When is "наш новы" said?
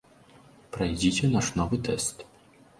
1.37-1.83